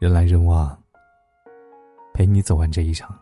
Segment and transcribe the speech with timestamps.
[0.00, 0.82] 人来人往，
[2.14, 3.14] 陪你走完这一场。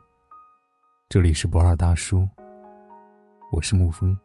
[1.08, 2.24] 这里是不二大叔，
[3.50, 4.16] 我是沐风。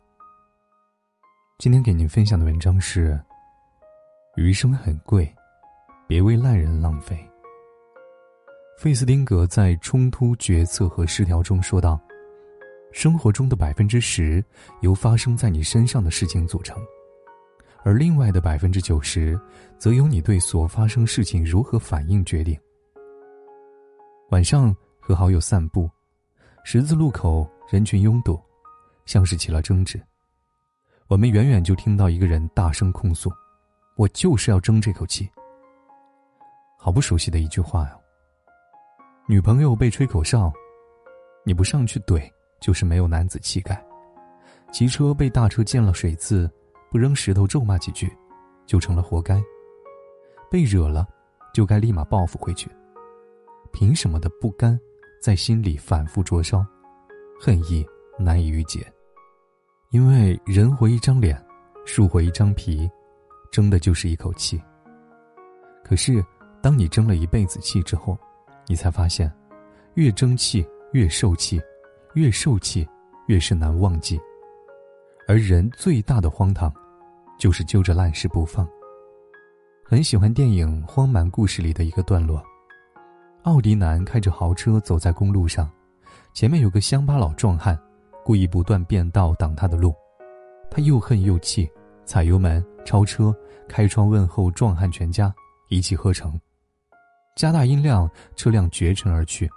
[1.58, 3.20] 今天给您分享的文章是：
[4.36, 5.28] 余生很贵，
[6.07, 7.27] 别为烂人浪费。
[8.77, 11.99] 费斯汀格在《冲突、决策和失调》中说道
[12.93, 14.45] ：“生活中的百分之十
[14.81, 16.79] 由发生在你身上的事情组成。”
[17.84, 19.39] 而另外的百分之九十，
[19.77, 22.58] 则由你对所发生事情如何反应决定。
[24.30, 25.89] 晚上和好友散步，
[26.63, 28.41] 十字路口人群拥堵，
[29.05, 30.02] 像是起了争执。
[31.08, 33.30] 我们远远就听到一个人大声控诉
[33.97, 35.30] ：“我就是要争这口气。”
[36.80, 37.97] 好不熟悉的一句话呀。
[39.27, 40.52] 女朋友被吹口哨，
[41.45, 43.81] 你不上去怼，就是没有男子气概。
[44.72, 46.50] 骑车被大车溅了水渍。
[46.93, 48.07] 不扔石头咒骂几句，
[48.67, 49.43] 就成了活该。
[50.47, 51.07] 被惹了，
[51.52, 52.69] 就该立马报复回去。
[53.72, 54.80] 凭什么的不甘，
[55.19, 56.63] 在心里反复灼烧，
[57.41, 57.83] 恨意
[58.19, 58.85] 难以预解。
[59.89, 61.44] 因为人活一张脸，
[61.83, 62.88] 树活一张皮，
[63.52, 64.61] 争的就是一口气。
[65.83, 66.23] 可是，
[66.61, 68.16] 当你争了一辈子气之后，
[68.67, 69.33] 你才发现，
[69.95, 71.59] 越争气越受气，
[72.13, 72.88] 越受气
[73.25, 74.22] 越是难忘记。
[75.28, 76.72] 而人最大的荒唐。
[77.38, 78.67] 就是揪着烂事不放。
[79.86, 82.42] 很喜欢电影《荒蛮故事》里的一个段落：
[83.44, 85.70] 奥迪男开着豪车走在公路上，
[86.34, 87.78] 前面有个乡巴佬壮汉，
[88.23, 89.94] 故意不断变道挡他的路。
[90.72, 91.70] 他又恨又气，
[92.06, 93.36] 踩油门超车，
[93.68, 95.31] 开窗问候壮汉全家，
[95.70, 96.40] 一气呵成，
[97.36, 99.47] 加大音量，车辆绝尘而去。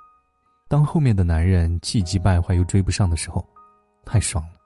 [0.69, 3.43] 当后面的男人气急败坏又追不上的时候，
[4.05, 4.59] 太爽了。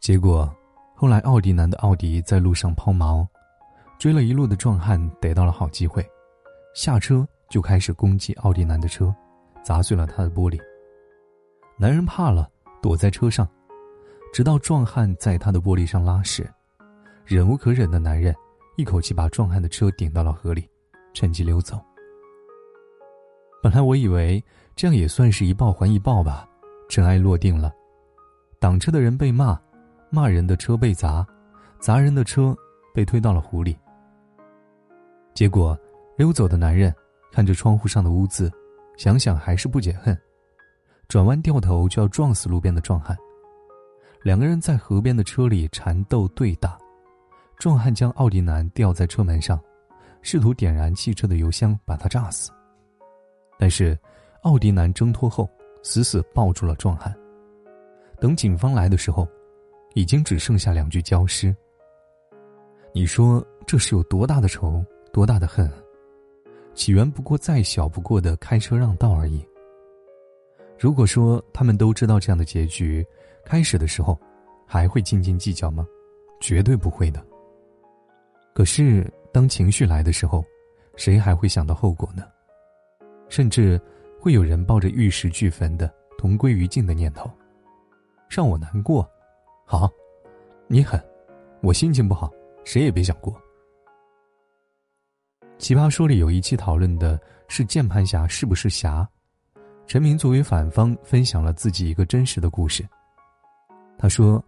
[0.00, 0.55] 结果。
[0.98, 3.26] 后来，奥迪男的奥迪在路上抛锚，
[3.98, 6.02] 追了一路的壮汉逮到了好机会，
[6.74, 9.14] 下车就开始攻击奥迪男的车，
[9.62, 10.58] 砸碎了他的玻璃。
[11.76, 12.48] 男人怕了，
[12.80, 13.46] 躲在车上，
[14.32, 16.50] 直到壮汉在他的玻璃上拉屎，
[17.26, 18.34] 忍无可忍的男人
[18.78, 20.66] 一口气把壮汉的车顶到了河里，
[21.12, 21.78] 趁机溜走。
[23.62, 24.42] 本来我以为
[24.74, 26.48] 这样也算是一报还一报吧，
[26.88, 27.70] 尘埃落定了，
[28.58, 29.60] 挡车的人被骂。
[30.16, 31.26] 骂人的车被砸，
[31.78, 32.56] 砸人的车
[32.94, 33.76] 被推到了湖里。
[35.34, 35.78] 结果，
[36.16, 36.90] 溜走的男人
[37.30, 38.50] 看着窗户上的污渍，
[38.96, 40.18] 想想还是不解恨，
[41.06, 43.14] 转弯掉头就要撞死路边的壮汉。
[44.22, 46.78] 两个人在河边的车里缠斗对打，
[47.58, 49.60] 壮汉将奥迪男吊在车门上，
[50.22, 52.50] 试图点燃汽车的油箱把他炸死。
[53.58, 53.94] 但是，
[54.44, 55.46] 奥迪男挣脱后
[55.82, 57.14] 死死抱住了壮汉。
[58.18, 59.28] 等警方来的时候。
[59.96, 61.56] 已经只剩下两具焦尸。
[62.92, 65.72] 你说这是有多大的仇，多大的恨？
[66.74, 69.42] 起源不过再小不过的开车让道而已。
[70.78, 73.02] 如果说他们都知道这样的结局，
[73.42, 74.20] 开始的时候
[74.66, 75.86] 还会斤斤计较吗？
[76.40, 77.24] 绝对不会的。
[78.52, 80.44] 可是当情绪来的时候，
[80.94, 82.22] 谁还会想到后果呢？
[83.30, 83.80] 甚至
[84.20, 87.30] 会有人抱着玉石俱焚的同归于尽的念头，
[88.28, 89.10] 让我难过。
[89.68, 89.90] 好，
[90.68, 91.02] 你狠，
[91.60, 92.30] 我心情不好，
[92.64, 93.34] 谁也别想过。
[95.58, 99.04] 奇葩说里有一期讨论的是键盘侠是不是侠，
[99.84, 102.88] 陈明作为反方分享了自己一个真实的故事。
[103.98, 104.40] 他说：“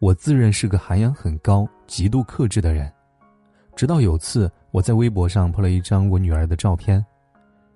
[0.00, 2.92] 我自认是个涵养很高、极度克制的人，
[3.74, 7.02] 直到有次我在微博上拍了一张我女儿的照片，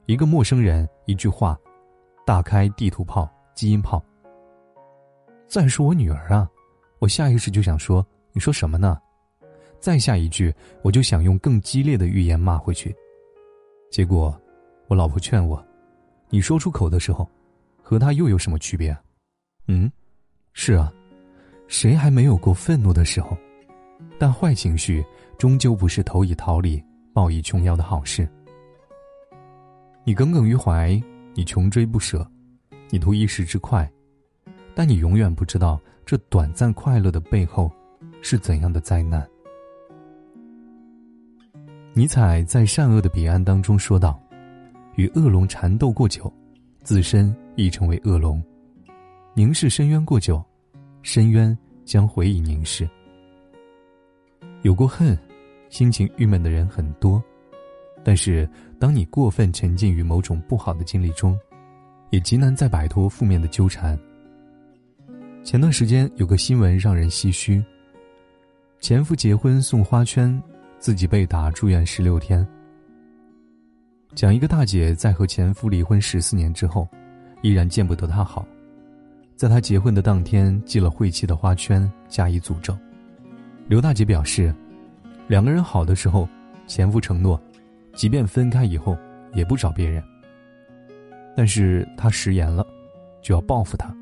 [0.05, 1.59] 一个陌生人一句话，
[2.27, 4.05] 大开地图炮、基因炮。
[5.49, 6.47] 再说我女儿啊。”
[6.99, 8.99] 我下意识就想说：“你说什么呢？”
[9.79, 10.53] 再下一句，
[10.83, 12.95] 我就想用更激烈的语言骂回去。
[13.91, 14.39] 结果，
[14.89, 15.65] 我老婆劝我
[16.31, 17.29] ：“你说出口的时候，
[17.83, 18.97] 和他又有什么区别？”
[19.69, 19.91] 嗯，
[20.55, 20.93] 是啊，
[21.69, 23.37] 谁还没有过愤怒的时候？
[24.19, 25.05] 但坏情绪
[25.37, 26.83] 终究不是投以桃李、
[27.13, 28.27] 报以琼瑶的好事。
[30.05, 30.99] 你耿耿于怀，
[31.35, 32.27] 你穷追不舍，
[32.89, 33.91] 你图一时之快，
[34.75, 35.79] 但你永远不知道。
[36.07, 37.69] 这短暂快乐的背后，
[38.23, 39.29] 是怎样的灾难？
[41.95, 44.23] 尼采在《善恶的彼岸》当中说道
[44.95, 46.33] ：“与恶龙缠斗过久，
[46.85, 48.41] 自身亦成为恶龙；
[49.35, 50.41] 凝视深渊过久，
[51.03, 52.89] 深渊将回以凝视。”
[54.63, 55.19] 有过恨，
[55.71, 57.21] 心情郁闷的人很多，
[58.05, 58.49] 但是
[58.79, 61.37] 当你过分沉浸于某种不好的经历中，
[62.11, 63.99] 也极难再摆脱负面的纠缠。
[65.47, 67.65] 前段时间有个新闻让人唏嘘。
[68.81, 70.43] 前夫结婚送花圈，
[70.81, 72.45] 自己被打住院十六天。
[74.13, 76.89] 讲一个大姐在和前夫离婚十四年之后，
[77.43, 78.45] 依然见不得他好，
[79.37, 82.77] 在他结婚的当天系了晦气的花圈，加以诅咒。
[83.69, 84.53] 刘大姐表示，
[85.29, 86.29] 两个人好的时候，
[86.67, 87.41] 前夫承诺，
[87.95, 88.99] 即便分开以后
[89.33, 90.03] 也不找别人。
[91.37, 92.67] 但是他食言了，
[93.23, 93.97] 就要报复他。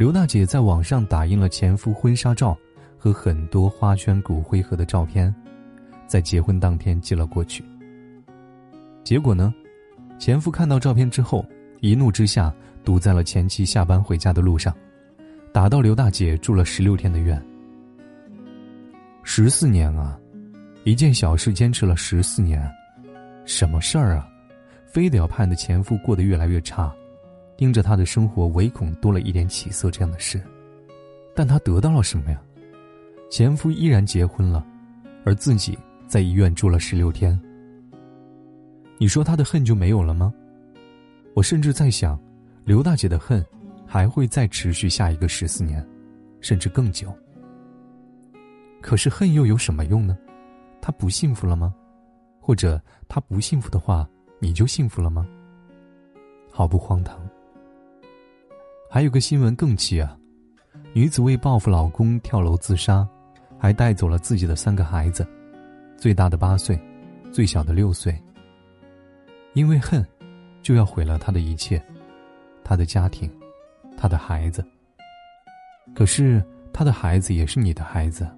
[0.00, 2.56] 刘大姐在网上打印了前夫婚纱照
[2.96, 5.32] 和很多花圈、骨灰盒的照片，
[6.06, 7.62] 在结婚当天寄了过去。
[9.04, 9.52] 结果呢，
[10.18, 11.44] 前夫看到照片之后，
[11.80, 12.50] 一怒之下
[12.82, 14.74] 堵在了前妻下班回家的路上，
[15.52, 17.38] 打到刘大姐住了十六天的院。
[19.22, 20.18] 十四年啊，
[20.84, 22.66] 一件小事坚持了十四年，
[23.44, 24.26] 什么事儿啊？
[24.86, 26.90] 非得要盼着前夫过得越来越差，
[27.60, 30.40] 盯着他的生活，唯恐多了一点起色这样的事。
[31.34, 32.40] 但他得到了什么呀？
[33.28, 34.66] 前夫依然结婚了，
[35.26, 37.38] 而自己在医院住了十六天。
[38.96, 40.32] 你说他的恨就没有了吗？
[41.34, 42.18] 我甚至在想，
[42.64, 43.44] 刘大姐的恨
[43.86, 45.86] 还会再持续下一个十四年，
[46.40, 47.14] 甚至更久。
[48.80, 50.16] 可是恨又有什么用呢？
[50.80, 51.74] 他不幸福了吗？
[52.40, 54.08] 或者他不幸福的话，
[54.38, 55.28] 你就幸福了吗？
[56.50, 57.19] 好不荒唐。
[58.92, 60.18] 还有个新闻更气啊！
[60.92, 63.08] 女子为报复老公跳楼自杀，
[63.56, 65.24] 还带走了自己的三个孩子，
[65.96, 66.76] 最大的八岁，
[67.30, 68.20] 最小的六岁。
[69.52, 70.04] 因为恨，
[70.60, 71.80] 就要毁了他的一切，
[72.64, 73.30] 他的家庭，
[73.96, 74.66] 他的孩子。
[75.94, 78.28] 可是他的孩子也是你的孩子。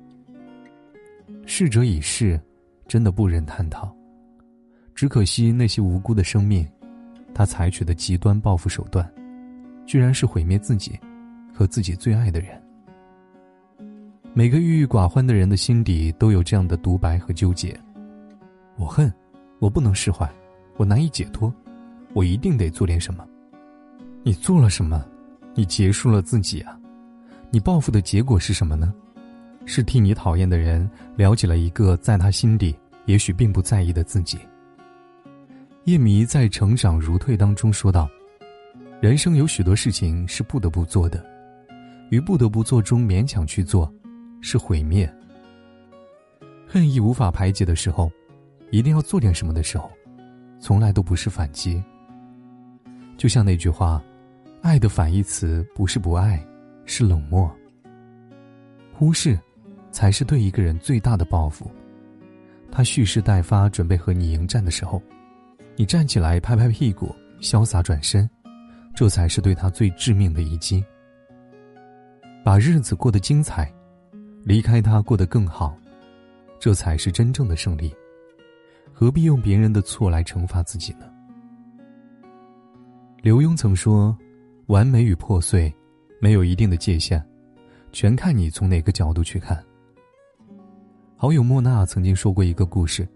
[1.46, 2.38] 逝者已逝，
[2.86, 3.90] 真的不忍探讨。
[4.94, 6.68] 只可惜那些无辜的生命，
[7.32, 9.10] 他采取的极端报复手段，
[9.86, 10.98] 居然是毁灭自己
[11.52, 12.60] 和自己最爱的人。
[14.34, 17.78] 每个郁郁寡欢的人的心底都有这样的独白和纠结：
[18.76, 19.12] 我恨，
[19.58, 20.30] 我不能释怀。
[20.78, 21.52] 我难以解脱，
[22.14, 23.26] 我一定得做点什么。
[24.22, 25.04] 你做了什么？
[25.54, 26.80] 你结束了自己啊！
[27.50, 28.94] 你报复的结果是什么呢？
[29.66, 32.74] 是替你讨厌的人了解了一个在他心底
[33.04, 34.38] 也许并不在意的自己。
[35.84, 38.08] 叶迷在《成长如退》当中说道
[39.02, 41.26] ：“人生有许多事情是不得不做的，
[42.10, 43.92] 于不得不做中勉强去做，
[44.40, 45.12] 是毁灭。
[46.68, 48.08] 恨意无法排解的时候，
[48.70, 49.90] 一定要做点什么的时候。”
[50.62, 51.82] 从来都不是反击。
[53.16, 54.00] 就像那句话，
[54.60, 56.40] 爱的反义词不是不爱，
[56.84, 57.52] 是冷漠。
[58.92, 59.36] 忽视，
[59.90, 61.68] 才是对一个人最大的报复。
[62.70, 65.02] 他蓄势待发，准备和你迎战的时候，
[65.74, 68.30] 你站起来拍拍屁股，潇洒转身，
[68.94, 70.84] 这才是对他最致命的一击。
[72.44, 73.72] 把日子过得精彩，
[74.44, 75.76] 离开他过得更好，
[76.58, 77.94] 这才是真正的胜利。
[78.92, 81.06] 何必用别人的错来惩罚自己呢？
[83.22, 84.16] 刘墉曾说
[84.66, 85.72] ：“完美与破碎，
[86.20, 87.24] 没有一定的界限，
[87.92, 89.64] 全看你从哪个角度去看。”
[91.16, 93.08] 好友莫娜曾经说过一个故事，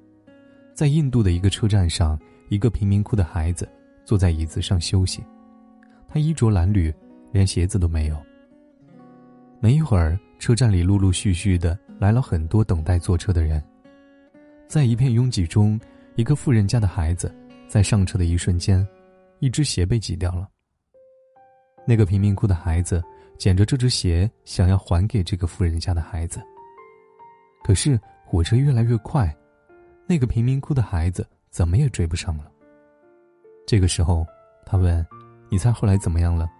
[0.75, 2.19] 在印度的一个车站上，
[2.49, 3.69] 一个贫民窟的孩子
[4.05, 5.25] 坐在椅子上休息，
[6.17, 6.91] 他衣着褴褛，
[7.31, 8.17] 连鞋子都没有。
[9.61, 13.63] 没一会儿，车站里陆陆续续的来了很多等待坐车的人。
[14.67, 15.79] 在一片拥挤中，
[16.15, 17.31] 一个富人家的孩子
[17.69, 18.89] 在上车的一瞬间，
[19.41, 20.49] 一只鞋被挤掉了。
[21.87, 23.05] 那个贫民窟的孩子
[23.37, 26.41] 捡着这只鞋，想要还给这个富人家的孩子。
[27.63, 29.37] 可是火车越来越快，
[30.06, 32.51] 那个贫民窟的孩子怎么也追不上了。
[33.67, 34.27] 这个时候，
[34.65, 35.06] 他问
[35.48, 36.50] ：“你猜后来怎么样了？”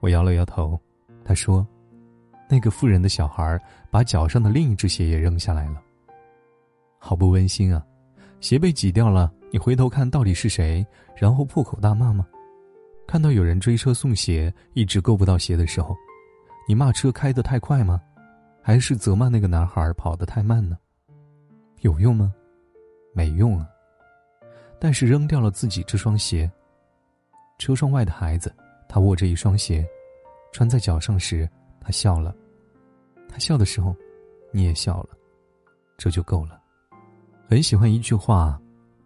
[0.00, 0.78] 我摇了摇头。
[1.24, 1.66] 他说
[2.48, 5.80] ：“那个富人的小孩把脚上的另一只鞋也扔下来了。”
[6.98, 7.84] 好不温馨啊！
[8.40, 12.26] 鞋被挤掉了，你回头看到底是谁，然后破口大骂吗？
[13.06, 15.96] 看到有人追车送鞋，一直够不到鞋的时候，
[16.66, 18.00] 你骂车开得太快吗？
[18.62, 20.76] 还是责骂那个男孩跑得太慢呢？
[21.80, 22.32] 有用吗？
[23.14, 23.68] 没用啊！
[24.78, 26.50] 但是扔掉了自己这双鞋。
[27.60, 28.50] 车窗外的孩子，
[28.88, 29.86] 他握着一双鞋，
[30.50, 31.46] 穿在脚上时，
[31.78, 32.34] 他笑了。
[33.28, 33.94] 他笑的时候，
[34.50, 35.10] 你也笑了，
[35.98, 36.58] 这就够了。
[37.46, 38.58] 很喜欢一句话：“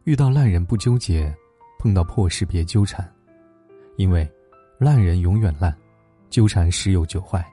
[0.04, 1.34] 遇到烂人不纠结，
[1.80, 3.12] 碰到破事别纠缠，
[3.96, 4.30] 因为
[4.78, 5.76] 烂人永远烂，
[6.30, 7.44] 纠缠十有九坏。”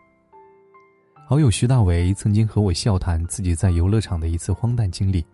[1.25, 5.25] 好友徐大为曾经和我笑谈自己在游乐场的一次荒诞经历。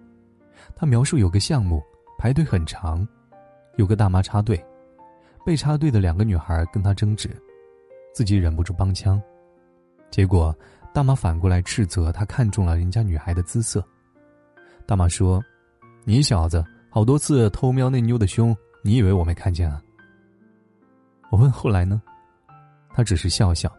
[0.77, 1.83] 他描述有个项目
[2.17, 3.05] 排队很长，
[3.75, 4.63] 有个大妈插队，
[5.48, 7.30] 被插队的两个女孩跟他争执，
[8.13, 9.18] 自己忍不住帮腔，
[10.12, 10.54] 结果
[10.94, 13.82] 大妈反过来斥责他看中了人家女孩的姿色。
[14.86, 15.42] 大妈说
[16.04, 19.82] ：“你小子好多次偷瞄那妞的胸，你以为我没看见啊？
[21.32, 22.01] 我问后来呢，
[22.89, 23.74] 他只是笑笑。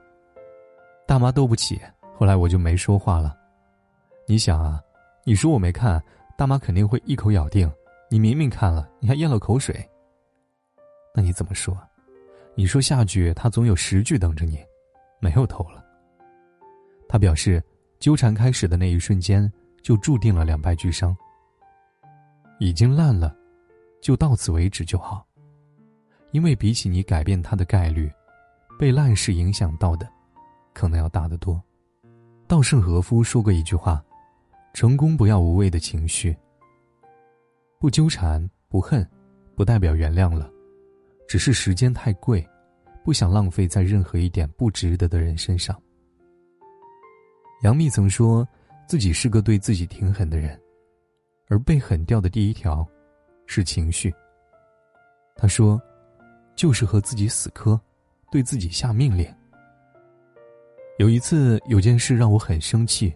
[1.07, 1.79] 大妈斗不起，
[2.17, 3.37] 后来我就没说话了。
[4.27, 4.81] 你想啊，
[5.23, 6.03] 你说我没看，
[6.35, 7.71] 大妈肯定会一口咬定
[8.11, 9.87] 你明明看了，你还咽了口水。
[11.15, 11.77] 那你怎么说？
[12.55, 14.59] 你说下句，他总有十句等着你，
[15.21, 15.85] 没有头了。
[17.09, 17.63] 他表示，
[17.99, 19.51] 纠缠开始的那一瞬间，
[19.83, 21.17] 就注定了两败俱伤。
[22.61, 23.35] 已经烂了，
[24.03, 25.25] 就到此为止就好。
[26.33, 28.13] 因为比起你改变他的概率，
[28.79, 30.09] 被烂事影响到的，
[30.75, 31.63] 可能要大得多。
[32.47, 34.05] 稻盛和夫说过一句话
[34.75, 36.37] ：“成功不要无谓的情绪。
[37.79, 39.09] 不纠缠不恨，
[39.55, 40.51] 不代表原谅了，
[41.29, 42.45] 只是时间太贵，
[43.05, 45.81] 不想浪费在任何一点不值得的人身上。”
[47.63, 48.45] 杨幂曾说，
[48.89, 50.61] 自己是个对自己挺狠的人，
[51.47, 52.85] 而被狠掉的第一条，
[53.47, 54.13] 是情绪。
[55.37, 55.81] 她说。
[56.57, 57.81] 就是和自己死磕，
[58.33, 59.33] 对自己下命令。
[60.99, 63.15] 有一次有件事让我很生气，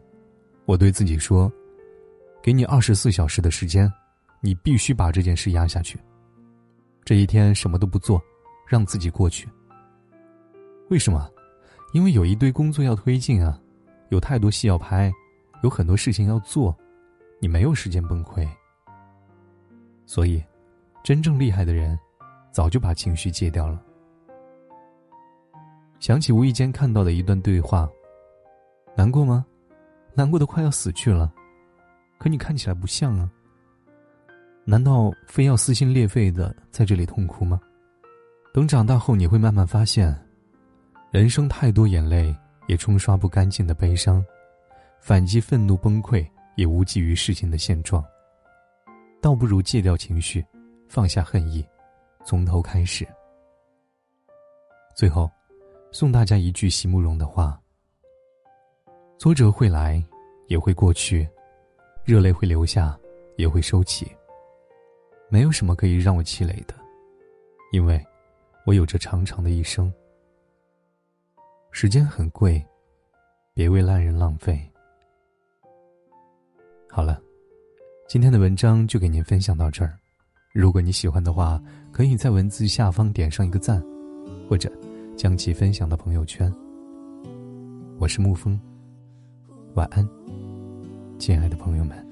[0.64, 1.52] 我对自己说
[2.40, 3.92] ：“给你二十四小时的时间，
[4.40, 5.98] 你必须把这件事压下去。
[7.04, 8.22] 这一天什么都不做，
[8.66, 9.48] 让自己过去。
[10.88, 11.28] 为什么？
[11.92, 13.60] 因为有一堆工作要推进啊，
[14.10, 15.12] 有太多戏要拍，
[15.62, 16.76] 有很多事情要做，
[17.40, 18.48] 你没有时间崩溃。
[20.06, 20.42] 所以，
[21.02, 21.98] 真正厉害的人。”
[22.52, 23.82] 早就把情绪戒掉了。
[26.00, 27.88] 想起无意间看到的一段对话，
[28.94, 29.42] 难过吗？
[30.12, 31.32] 难过的快要死去了，
[32.18, 33.30] 可你看起来不像啊。
[34.64, 37.60] 难道非要撕心裂肺的在这里痛哭吗？
[38.52, 40.14] 等长大后，你会慢慢发现，
[41.10, 42.34] 人生太多眼泪
[42.68, 44.24] 也冲刷不干净的悲伤，
[45.00, 46.24] 反击愤怒崩溃
[46.56, 48.04] 也无济于事情的现状。
[49.20, 50.44] 倒不如戒掉情绪，
[50.88, 51.66] 放下恨意。
[52.24, 53.04] 从头开始。
[54.94, 55.28] 最后，
[55.90, 57.60] 送大家一句席慕容的话：
[59.18, 60.00] 挫折会来，
[60.46, 61.26] 也会过去；
[62.04, 62.96] 热泪会流下，
[63.36, 64.06] 也会收起。
[65.32, 66.74] 没有什么可以让我气馁的，
[67.72, 67.98] 因为
[68.66, 69.90] 我有着长长的一生。
[71.70, 72.62] 时间很贵，
[73.54, 74.60] 别为烂人浪费。
[76.86, 77.18] 好了，
[78.06, 79.98] 今天的文章就给您分享到这儿。
[80.52, 81.58] 如果你喜欢的话，
[81.90, 83.82] 可以在文字下方点上一个赞，
[84.50, 84.70] 或者
[85.16, 86.52] 将其分享到朋友圈。
[87.98, 88.60] 我是沐风，
[89.76, 90.06] 晚安，
[91.18, 92.11] 亲爱的朋友们。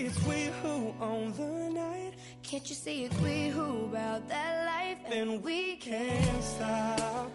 [0.00, 2.12] see it's we who own the night?
[2.42, 4.98] Can't you see it's we who about that life?
[5.12, 7.30] And we can't stop,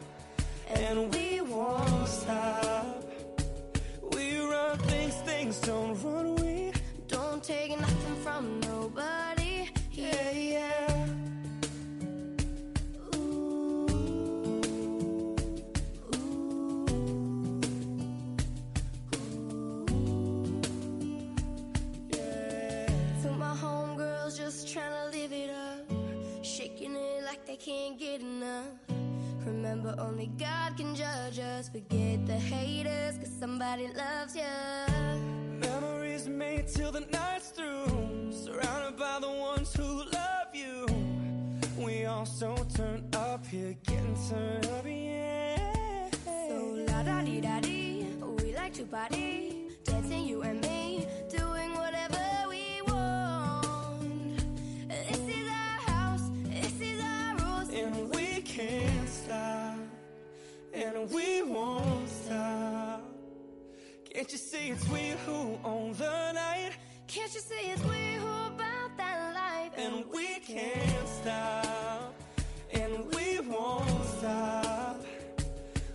[0.73, 3.03] and we won't stop.
[4.13, 6.34] We run things, things don't run.
[6.34, 6.34] We
[31.75, 34.43] Forget the haters, cause somebody loves you.
[35.59, 38.31] Memories made till the night's through.
[38.31, 40.85] Surrounded by the ones who love you.
[41.77, 45.14] We all so turn up here, getting turned up, yeah.
[64.25, 66.71] Can't you see it's we who own the night?
[67.05, 69.73] Can't you see it's we who about that life?
[69.77, 72.11] And we can't stop,
[72.73, 75.05] and we won't stop.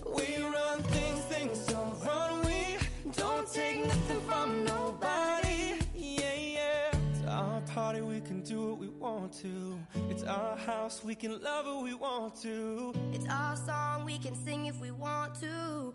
[0.06, 2.46] We run things, things don't run.
[2.46, 2.76] We
[3.16, 5.80] don't take nothing from nobody.
[5.96, 6.98] Yeah, yeah.
[7.10, 9.76] It's our party, we can do what we want to.
[10.08, 12.94] It's our house, we can love who we want to.
[13.12, 15.92] It's our song, we can sing if we want to.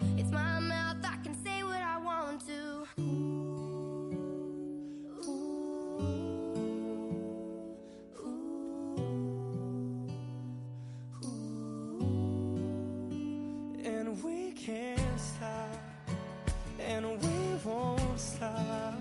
[16.95, 18.93] and we won't stop.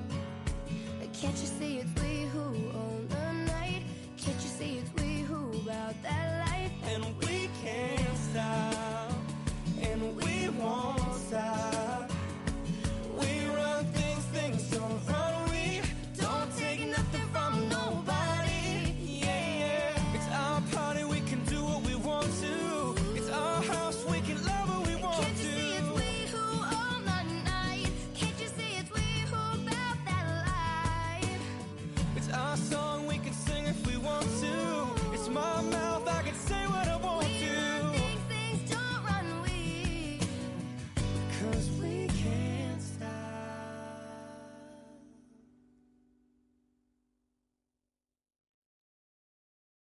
[1.13, 3.83] Can't you see it's we who own the night?
[4.17, 6.73] Can't you see it's we who about that life?
[6.93, 9.13] And we can't stop,
[9.81, 11.64] and we won't stop.